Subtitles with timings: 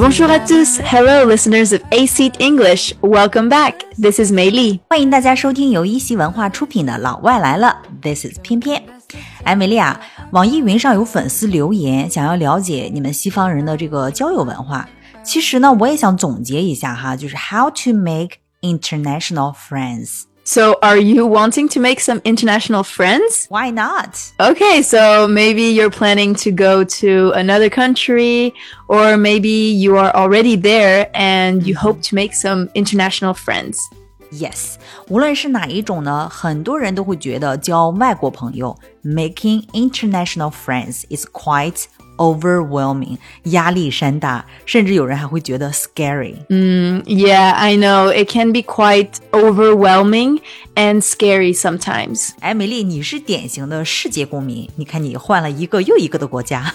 [0.00, 0.80] Bonjour à tous.
[0.80, 2.94] Hello, listeners of A Seat English.
[3.02, 3.74] Welcome back.
[4.00, 4.80] This is Mei Li.
[4.88, 8.82] 欢迎大家收听由一席文化出品的《老外来了》，This is 偏偏。
[9.44, 10.00] 哎，美丽啊，
[10.30, 14.88] 网易云上有粉丝留言，想要了解你们西方人的这个交友文化。
[15.22, 20.22] 其实呢，我也想总结一下哈，就是 How to make international friends。
[20.49, 23.47] So, are you wanting to make some international friends?
[23.49, 24.15] Why not？
[24.39, 28.53] Okay, so maybe you're planning to go to another country,
[28.87, 33.79] or maybe you are already there and you hope to make some international friends.
[34.31, 34.75] Yes，
[35.07, 41.85] 无论是哪一种呢，很多人都会觉得交外国朋友，making international friends is quite
[42.20, 50.40] overwhelming，压力山大，甚至有人还会觉得 Yeah, I know it can be quite overwhelming
[50.74, 52.30] and scary sometimes。
[52.40, 56.74] 哎，梅莉，你是典型的世界公民，你看你换了一个又一个的国家，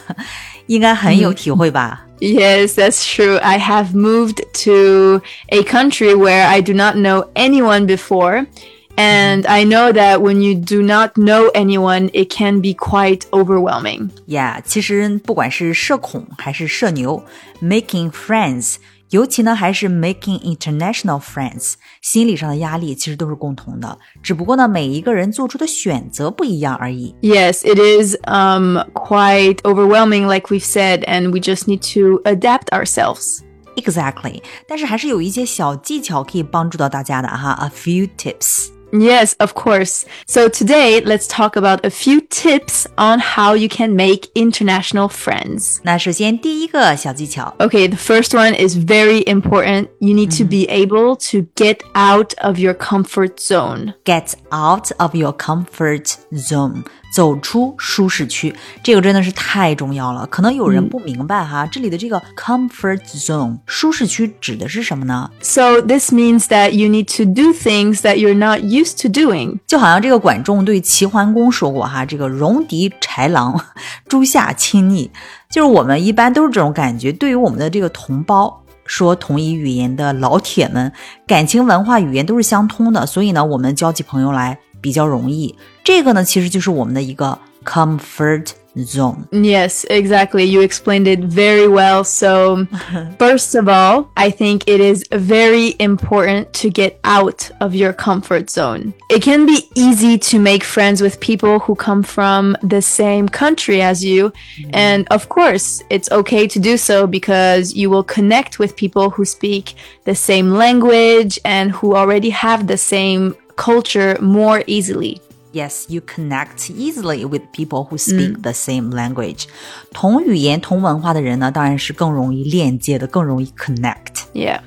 [0.65, 2.05] 应该很有体会吧？Mm.
[2.17, 3.37] Yes, that's true.
[3.39, 8.47] I have moved to a country where I do not know anyone before.
[8.96, 14.10] And I know that when you do not know anyone, it can be quite overwhelming.
[14.26, 17.24] 呀其实不管是社恐还是社牛，
[17.62, 18.74] making friends，
[19.08, 27.14] 尤其呢还是 making international friends，心理上的压力其实都是共同的，只不过呢每一个人做出的选择不一样而已。
[27.22, 32.66] Yes, it is um, quite overwhelming, like we've said, and we just need to adapt
[32.72, 33.38] ourselves.
[33.76, 38.68] Exactly，但是还是有一些小技巧可以帮助到大家的哈，a few tips。
[38.94, 40.04] Yes, of course.
[40.26, 45.78] So today, let's talk about a few tips on how you can make international friends.
[45.84, 49.88] 那首先第一个小技巧 Okay, the first one is very important.
[50.00, 53.94] You need to be able to get out of your comfort zone.
[54.04, 58.53] ，get out of your comfort zone， 走出舒适区，
[58.83, 60.25] 这个真的是太重要了。
[60.27, 69.01] 可能有人不明白哈，这里的这个 comfort zone 舒适区指的是什么呢？So this means that you need to do things that you're not used
[69.03, 69.59] to doing.
[69.65, 73.59] 就好像这个管仲对齐桓公说过哈，这个戎狄豺狼，
[74.09, 75.09] 诸夏亲昵，
[75.49, 77.11] 就是我们一般都是这种感觉。
[77.11, 80.91] 对于我们的这个同胞，说同一语言的老铁们，
[81.25, 85.55] 感情、文化、语言都是相通的，所以呢，我们交起朋友来比较容易。
[85.84, 89.26] 这个呢，其实就是我们的一个 comfort zone。
[89.32, 90.44] Yes, exactly.
[90.44, 92.04] You explained it very well.
[92.04, 92.66] So,
[93.18, 98.48] first of all, I think it is very important to get out of your comfort
[98.48, 98.94] zone.
[99.08, 103.82] It can be easy to make friends with people who come from the same country
[103.82, 104.32] as you.
[104.72, 109.24] And of course, it's okay to do so because you will connect with people who
[109.24, 109.74] speak
[110.04, 115.20] the same language and who already have the same culture more easily.
[115.54, 119.46] Yes, you connect easily with people who speak the same language.
[119.92, 124.26] 同语言、同文化的人呢，当然是更容易链接的，更容易 connect。
[124.32, 124.60] Yeah.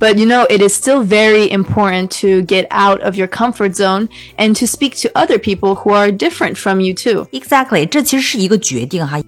[0.00, 4.08] But you know, it is still very important to get out of your comfort zone
[4.38, 7.26] and to speak to other people who are different from you too.
[7.32, 7.86] exactly.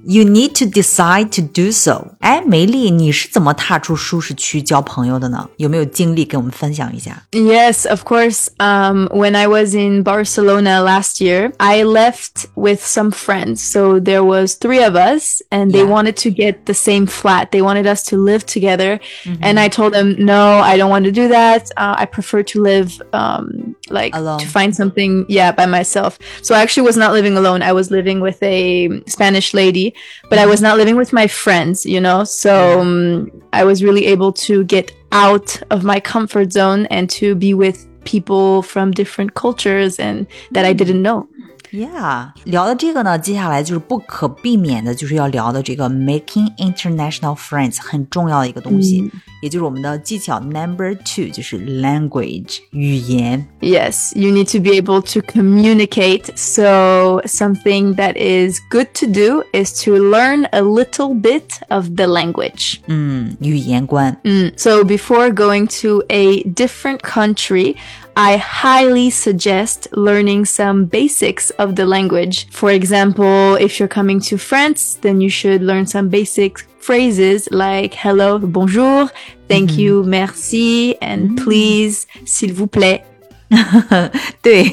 [0.04, 2.14] you need to decide to do so。
[2.20, 5.46] 哎，梅莉，你是怎么踏出舒适区交朋友的呢？
[5.58, 8.46] 有没有经历给我们分享一下？Yes, of course.
[8.58, 13.56] Um, when I was in Barcelona last year, I left with some friends.
[13.56, 15.90] So there was three of us, and they yeah.
[15.90, 17.50] wanted to get the same flat.
[17.50, 19.42] They wanted us to live together, mm -hmm.
[19.42, 20.61] and I told them no.
[20.62, 21.70] I don't want to do that.
[21.76, 24.38] Uh, I prefer to live, um, like Alone.
[24.38, 26.18] to find something, yeah, by myself.
[26.42, 27.62] So I actually was not living alone.
[27.62, 29.94] I was living with a Spanish lady,
[30.28, 32.24] but I was not living with my friends, you know?
[32.24, 37.34] So um, I was really able to get out of my comfort zone and to
[37.34, 41.28] be with people from different cultures and that I didn't know.
[41.71, 53.45] Yeah，聊的这个呢，接下来就是不可避免的，就是要聊的这个 making international friends 很重要的一个东西，也就是我们的技巧 number two，就是 language 语言。
[53.59, 56.31] Yes, you need to be able to communicate.
[56.37, 62.07] So something that is good to do is to learn a little bit of the
[62.07, 62.77] language.
[62.87, 64.17] 嗯，语言观。
[64.23, 64.53] Mm.
[64.55, 67.75] So before going to a different country,
[68.15, 72.47] I highly suggest learning some basics of the language.
[72.51, 77.93] For example, if you're coming to France, then you should learn some basic phrases like
[77.93, 79.09] hello, bonjour,
[79.47, 83.01] thank you, merci, and please, s'il vous plaît.
[84.41, 84.65] 对，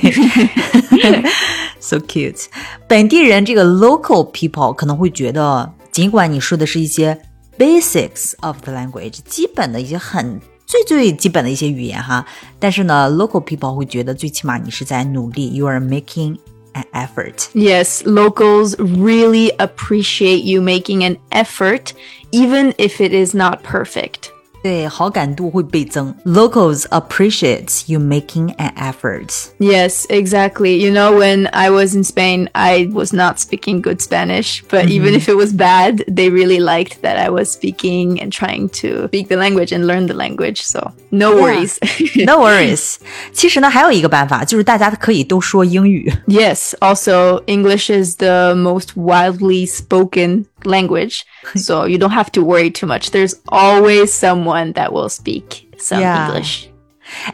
[1.81, 2.47] so cute。
[2.89, 7.21] 本地人这个 local people 可能会觉得，尽管你说的是一些
[7.59, 12.25] basics of the language，基本的一些很 最最基本的一些语言哈，
[12.59, 16.39] 但是呢，local people 会觉得最起码你是在努力，you are making
[16.73, 17.49] an effort.
[17.53, 21.91] Yes, locals really appreciate you making an effort,
[22.33, 24.31] even if it is not perfect.
[24.63, 26.15] 对，好感度会倍增。
[26.25, 29.29] Locals appreciate you making an effort.
[29.59, 30.79] Yes, exactly.
[30.79, 35.13] You know, when I was in Spain, I was not speaking good Spanish, but even
[35.13, 39.29] if it was bad, they really liked that I was speaking and trying to speak
[39.29, 40.63] the language and learn the language.
[40.63, 41.77] So no worries.
[42.25, 42.97] No worries.
[43.35, 46.11] 其实呢，还有一个办法，就是大家可以都说英语。
[46.27, 51.22] yes, also English is the most widely spoken language.
[51.56, 53.12] so you don't have to worry too much.
[53.12, 56.28] There's always someone that will speak some yeah.
[56.28, 56.66] English.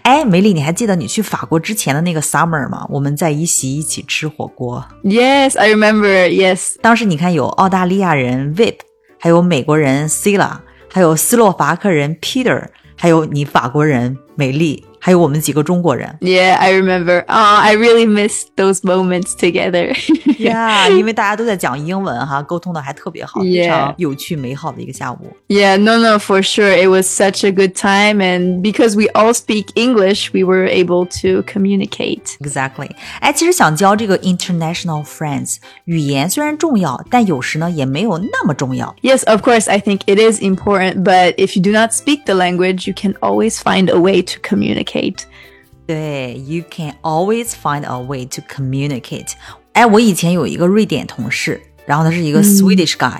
[0.03, 2.87] 哎，梅莉，你还记得你去法国之前的那个 summer 吗？
[2.89, 4.85] 我们在一起一起吃火锅。
[5.03, 6.29] Yes, I remember.
[6.29, 8.77] Yes，当时你看有澳大利亚人 Vip，
[9.19, 14.85] 还有美国人 Sila，还有斯洛伐克人 Peter，还有你法国人梅莉。
[15.04, 16.14] 还有我们几个中国人。
[16.20, 17.20] Yeah, I remember.
[17.26, 19.94] Oh, I really miss those moments together.
[20.38, 25.18] Yeah，因为大家都在讲英文哈，沟通的还特别好 Yeah 非常有趣美好的一个下午。
[25.48, 26.70] yeah, no, no, for sure.
[26.70, 28.20] It was such a good time.
[28.20, 32.36] And because we all speak English, we were able to communicate.
[32.40, 32.90] Exactly，
[33.20, 38.94] 哎，其实想交这个 international friends，语言虽然重要，但有时呢也没有那么重要。
[39.02, 41.02] Yes, of course, I think it is important.
[41.02, 44.34] But if you do not speak the language, you can always find a way to
[44.42, 44.90] communicate.
[45.87, 49.33] 对，you can always find a way to communicate。
[49.73, 53.19] 哎，我以前有一个瑞典同事，然后他是一个 Swedish guy，、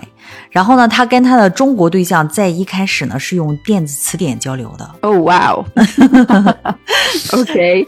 [0.50, 4.96] 然后呢，他跟他的中国对象在一开始呢是用电子词典交流的。
[5.02, 5.66] Oh, wow.
[7.30, 7.86] okay.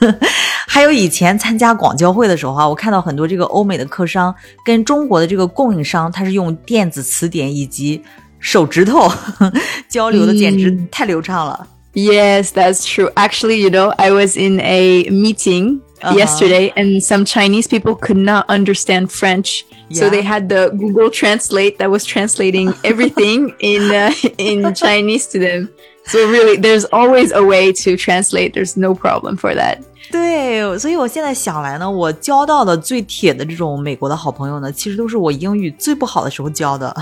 [0.66, 4.32] 还有以前参加广交会的时候啊，我看到很多这个欧美的客商
[4.64, 8.00] 跟中国的这个供应商，他是用电子词典以及
[8.38, 9.10] 手指头
[9.88, 11.66] 交流的，简直太流畅了。
[11.97, 13.09] Yes, that's true.
[13.15, 16.17] Actually, you know, I was in a meeting Uh-huh.
[16.17, 19.63] yesterday and some Chinese people could not understand French.
[19.89, 20.09] So Yeah.
[20.09, 25.69] they had the Google Translate that was translating everything in uh, in Chinese to them.
[26.07, 28.51] So really, there's always a way to translate.
[28.51, 29.77] There's no problem for that.
[30.11, 36.93] 对，所以我现在想来呢，我交到的最铁的这种美国的好朋友呢，其实都是我英语最不好的时候交的。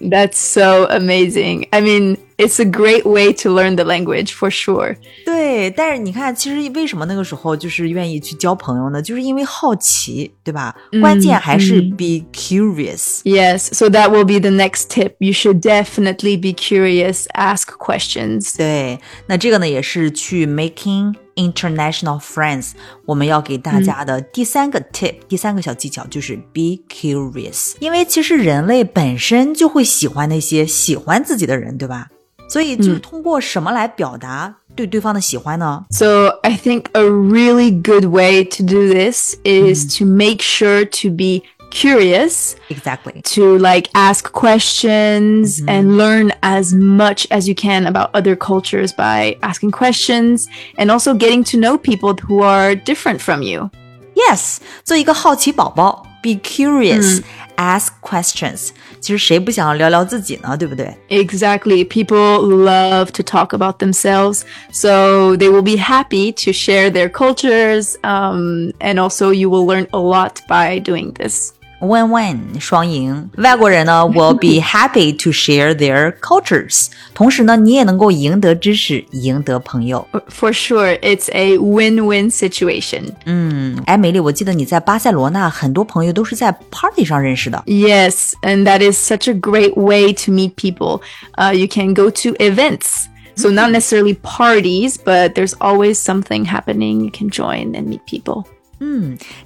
[0.00, 1.68] That's so amazing.
[1.70, 4.96] I mean, it's a great way to learn the language for sure.
[5.24, 9.00] 对，但是你看，其实为什么那个时候就是愿意去交朋友呢？
[9.00, 10.74] 就是因为好奇，对吧？
[11.00, 13.20] 关键还是 be curious。
[13.22, 15.14] Yes, so that will be the next tip.
[15.18, 18.56] You should definitely be curious, ask questions.
[18.56, 22.72] 对，那这个呢也是去 making international friends，
[23.06, 27.74] 我们要给大家的第三个 tip，、第三个小技巧就是 be curious。
[27.80, 32.08] 因为其实人类本身就会喜欢那些喜欢自己的人，对吧？
[32.50, 35.84] 所以就是通过什么来表达对对方的喜欢呢？
[35.90, 41.10] So I think a really good way to do this is to make sure to
[41.10, 43.20] be curious, Exactly.
[43.34, 49.36] to like ask questions and learn as much as you can about other cultures by
[49.40, 50.46] asking questions
[50.78, 53.70] and also getting to know people who are different from you.
[54.14, 58.70] Yes，做一个好奇宝宝，be curious、ask questions。
[59.00, 60.56] 其实谁不想聊聊自己呢？
[60.56, 60.96] 对不对？
[61.08, 61.86] Exactly.
[61.86, 64.42] People love to talk about themselves.
[64.72, 67.96] So they will be happy to share their cultures.
[68.02, 71.52] Um, and also you will learn a lot by doing this.
[71.81, 73.29] win-win 双赢。
[73.37, 80.07] 外国人呢 will be happy to share their cultures，同时呢你也能够赢得知识，赢得朋友。
[80.29, 83.09] For sure, it's a win-win situation。
[83.25, 87.61] 嗯，哎，梅莉，我记得你在巴塞罗那很多朋友都是在 party 上认识的。
[87.65, 91.01] Yes, and that is such a great way to meet people.
[91.35, 93.07] Uh, you can go to events.
[93.35, 93.79] So not mm-hmm.
[93.79, 97.01] necessarily parties, but there's always something happening.
[97.01, 98.45] You can join and meet people.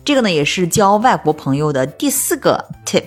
[0.04, 3.04] 这个呢，也是交外国朋友的第四个 tip，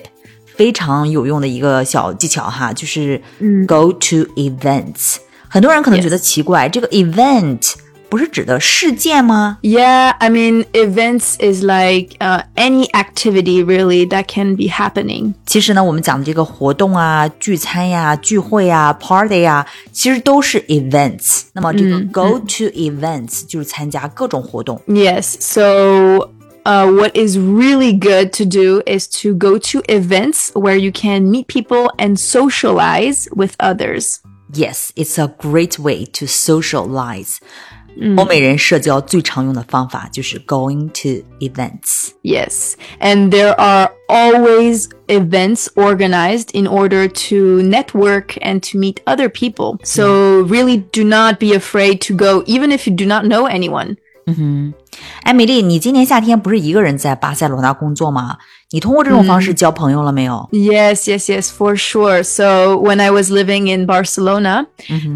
[0.55, 3.21] 非常有用的一个小技巧哈，就是
[3.67, 5.17] go to events。
[5.47, 7.73] 很多人可能觉得奇怪，这个 event
[8.10, 9.58] 不是指的事件吗？
[9.62, 15.34] Yeah, I mean, events is like uh, any activity really that can be happening.
[15.46, 21.46] 其实呢，我们讲的这个活动啊、聚餐呀、聚会呀、party 呀，其实都是 events。
[21.54, 24.80] 那么这个 go to events 就是参加各种活动。
[24.86, 26.30] Yes, so
[26.64, 31.24] uh, what is really good to do is to go to events where you can
[31.24, 34.18] meet people and socialize with others.
[34.52, 37.38] Yes, it's a great way to socialize.
[38.16, 42.10] 欧美人社交最常用的方法就是 going to events。
[42.22, 49.28] Yes, and there are always events organized in order to network and to meet other
[49.28, 49.78] people.
[49.84, 53.96] So really do not be afraid to go, even if you do not know anyone.
[54.26, 54.74] 嗯哼，
[55.22, 58.38] 哎，美丽，你今年夏天不是一个人在巴塞罗那工作吗？
[58.70, 60.48] 你通过这种方式交朋友了没有？
[60.52, 62.22] Yes, yes, yes, for sure.
[62.24, 64.66] So when I was living in Barcelona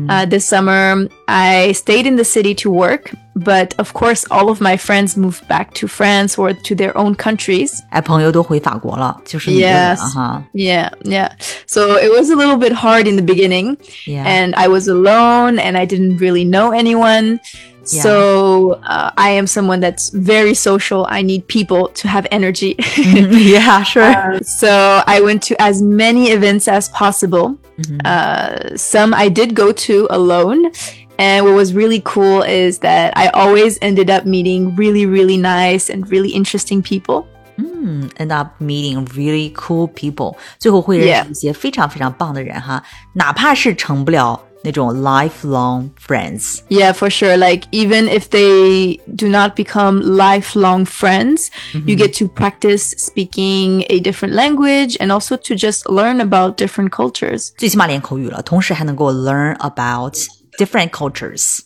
[0.09, 3.11] uh, this summer, I stayed in the city to work.
[3.35, 7.15] But of course, all of my friends moved back to France or to their own
[7.15, 7.81] countries.
[7.91, 10.15] 哎，朋友都回法国了，就是你一个人了 Yes.
[10.15, 10.45] 哈。
[10.53, 11.31] Yeah, yeah.
[11.67, 13.77] So it was a little bit hard in the beginning.
[14.07, 14.25] Yeah.
[14.27, 17.39] and I was alone and I didn't really know anyone.
[17.85, 21.07] So uh, I am someone that's very social.
[21.09, 22.77] I need people to have energy.
[22.99, 24.03] yeah, sure.
[24.03, 27.57] Uh, so I went to as many events as possible.
[28.05, 30.71] Uh, some I did go to alone.
[31.23, 35.91] And what was really cool is that I always ended up meeting really, really nice
[35.91, 37.25] and really interesting people.
[38.19, 41.25] end up meeting really cool people，最后会认 Yeah.
[41.25, 42.83] 识一些非常非常棒的人哈，
[43.15, 46.59] 哪怕是成不了那种 lifelong friends。
[46.69, 47.37] Yeah, for sure.
[47.37, 54.01] Like even if they do not become lifelong friends, you get to practice speaking a
[54.01, 57.51] different language and also to just learn about different cultures.
[57.57, 60.15] 最起码练口语了，同时还能够 learn about
[60.59, 61.63] different cultures。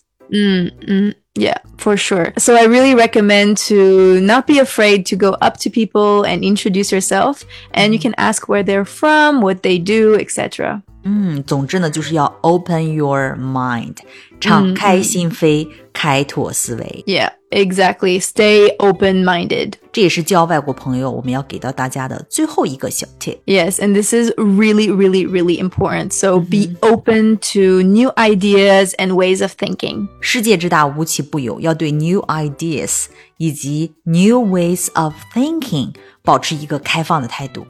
[1.35, 2.35] Yeah, for sure.
[2.37, 6.93] So I really recommend to not be afraid to go up to people and introduce
[6.93, 10.83] yourself and you can ask where they're from, what they do, etc.
[11.05, 13.97] 嗯，总之呢，就是要 open your mind，
[14.41, 17.05] 敞开心扉， 开拓思维。
[17.07, 18.21] Yeah, exactly.
[18.21, 19.75] Stay open-minded.
[19.93, 23.39] 这也是交外国朋友我们要给到大家的最后一个小 tip。
[23.45, 26.13] Yes, and this is really, really, really important.
[26.13, 30.09] So be open to new ideas and ways of thinking.
[30.21, 37.67] 世界之大，无奇不有，要对 new ideas 以及 new ways of thinking 保持一个开放的态度。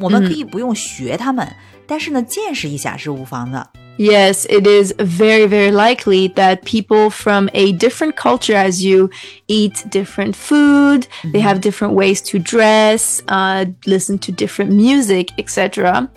[0.00, 1.48] 我们可以不用学他们，
[1.86, 3.70] 但是呢，见识一下是无妨的。
[3.98, 9.08] Yes, it is very, very likely that people from a different culture as you
[9.46, 16.10] eat different food, they have different ways to dress, uh, listen to different music, etc.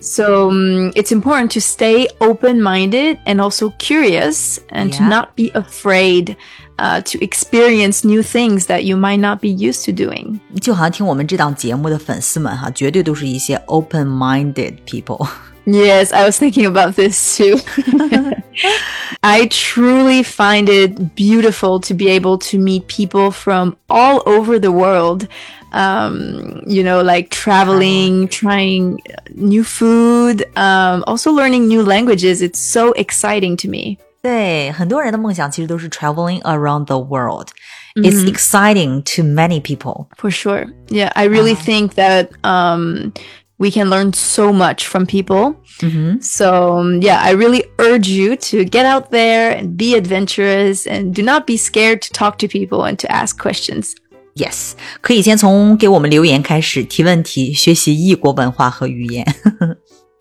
[0.00, 5.08] So um, it's important to stay open-minded and also curious and to Yeah.
[5.08, 6.36] not be afraid
[6.78, 10.38] uh, to experience new things that you might not be used to doing.
[10.60, 15.26] 就好像听我们这档节目的粉丝们哈，绝对都是一些 open-minded people。
[15.64, 17.58] Yes, I was thinking about this too.
[19.22, 24.70] I truly find it beautiful to be able to meet people from all over the
[24.70, 25.26] world.
[25.72, 29.00] Um, you know, like traveling, trying
[29.34, 32.40] new food, um, also learning new languages.
[32.40, 33.98] It's so exciting to me.
[34.22, 40.06] 对，很多人的梦想其实都是 traveling around the world。It's exciting to many people。
[40.16, 40.66] For sure.
[40.88, 43.12] Yeah, I really think that um,
[43.61, 45.53] we can learn so much from people.
[45.81, 46.19] Mm-hmm.
[46.21, 51.13] So, um, yeah, I really urge you to get out there and be adventurous and
[51.13, 53.93] do not be scared to talk to people and to ask questions.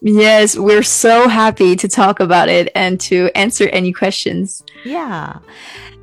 [0.02, 4.62] yes we're so happy to talk about it and to answer any questions.
[4.84, 5.36] Yeah，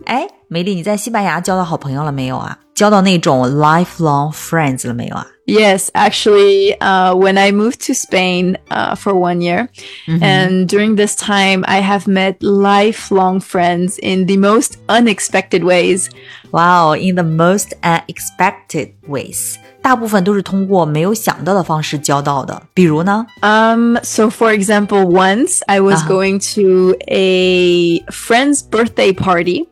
[0.05, 2.57] 哎，梅莉，你在西班牙交到好朋友了没有啊？
[2.73, 5.27] 交到那种 lifelong friends 了没有啊？
[5.46, 9.68] Yes, actually, uh, when I moved to Spain uh, for one year,
[10.06, 16.10] and during this time, I have met lifelong friends in the most unexpected ways.
[16.52, 22.62] Wow, in the most unexpected ways，大部分都是通过没有想到的方式交到的。
[22.72, 23.26] 比如呢？
[23.40, 29.66] Um, so for example, once I was going to a friend's birthday party.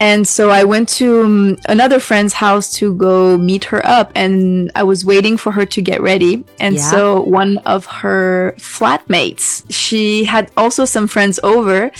[0.00, 4.70] And so I went to um, another friend's house to go meet her up, and
[4.74, 6.42] I was waiting for her to get ready.
[6.58, 6.90] And Yeah.
[6.90, 11.90] so one of her flatmates, she had also some friends over.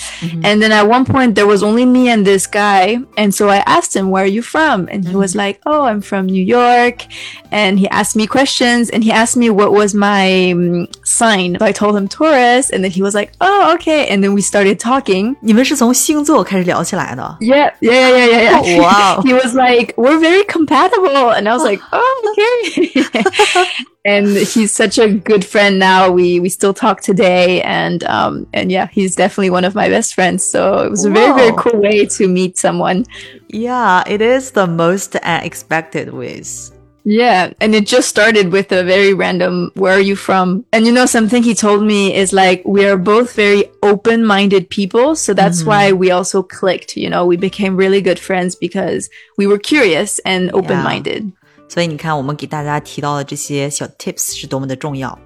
[0.42, 2.98] And then at one point, there was only me and this guy.
[3.16, 4.88] And so I asked him, Where are you from?
[4.90, 7.06] And he was like, Oh, I'm from New York.
[7.52, 11.56] And he asked me questions and he asked me what was my um, sign.
[11.58, 12.70] So I told him Taurus.
[12.70, 14.08] And then he was like, Oh, okay.
[14.08, 15.36] And then we started talking.
[15.40, 17.29] 你们是从星座开始聊起来的？
[17.39, 18.61] Yeah, yeah, yeah, yeah, yeah.
[18.63, 19.21] Oh, wow.
[19.25, 23.65] he was like, "We're very compatible," and I was like, "Oh, okay."
[24.05, 26.11] and he's such a good friend now.
[26.11, 30.13] We we still talk today, and um and yeah, he's definitely one of my best
[30.13, 30.43] friends.
[30.43, 33.05] So it was a very very cool way to meet someone.
[33.47, 36.71] Yeah, it is the most unexpected ways.
[37.08, 40.64] Yeah, and it just started with a very random, where are you from?
[40.72, 44.68] And you know, something he told me is like, we are both very open minded
[44.70, 45.14] people.
[45.14, 49.08] So that's why we also clicked, you know, we became really good friends because
[49.38, 51.30] we were curious and open minded.
[51.68, 55.16] 所以你看，我们给大家提到的这些小 tips 是多么的重要。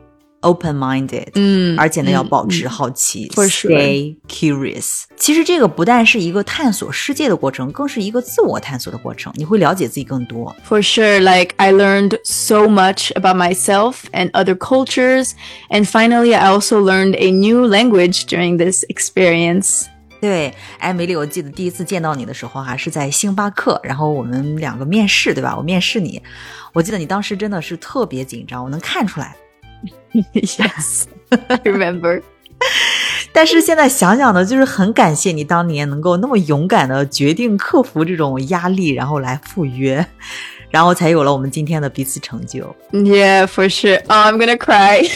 [0.45, 5.03] open-minded，嗯而且呢，嗯要保持好奇 For sure stay curious。
[5.17, 9.33] 其实这个不但是一个探索世界的过程，更是一个自我探索的过程。
[9.35, 10.55] 你会了解自己更多。
[10.67, 15.31] For sure, like I learned so much about myself and other cultures.
[15.69, 19.85] And finally, I also learned a new language during this experience.
[20.21, 25.55] 对，艾米丽，我记得第一次见到你的时候还是在星巴克，然后我们两个面试，对吧？
[25.55, 26.21] 我面试你，
[26.73, 29.35] 我记得你当时真的是特别紧张，我能看出来。
[30.32, 31.04] yes,
[31.49, 32.22] I remember.
[33.32, 40.04] 但是现在想想呢，就是很感谢你当年能够那么勇敢的决定克服这种压力，然后来赴约，
[40.70, 42.75] 然后才有了我们今天的彼此成就。
[42.92, 44.00] Yeah, for sure.
[44.08, 45.08] Oh, I'm gonna cry.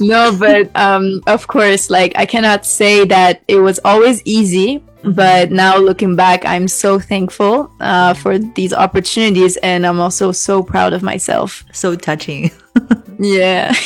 [0.00, 4.82] no, but um, of course, like I cannot say that it was always easy.
[5.02, 10.62] But now looking back, I'm so thankful uh, for these opportunities, and I'm also so
[10.62, 11.64] proud of myself.
[11.72, 12.50] So touching。
[13.18, 13.72] Yeah.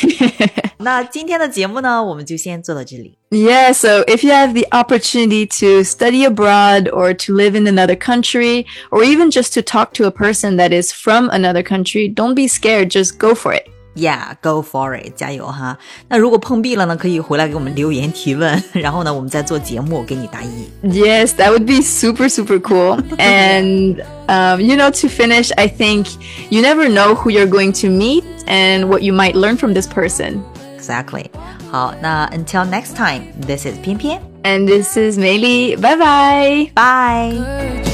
[0.78, 3.18] 那今天的节目呢，我们就先做到这里。
[3.30, 7.96] Yeah, so if you have the opportunity to study abroad or to live in another
[7.96, 12.34] country or even just to talk to a person that is from another country, don't
[12.34, 13.68] be scared, just go for it.
[13.95, 15.77] Yeah, go for it，加油哈！
[16.09, 20.67] 那如果碰壁了呢，可以回来给我们留言提问，然后呢，我们再做节目给你答疑。
[20.83, 22.99] Yes, that would be super super cool.
[23.19, 26.07] And um, you know, to finish, I think
[26.49, 29.87] you never know who you're going to meet and what you might learn from this
[29.87, 30.41] person.
[30.75, 31.25] Exactly.
[31.71, 35.79] 好，那 until next time, this is 翩翩 and this is Meili.
[35.79, 36.71] Bye bye.
[36.73, 37.92] Bye.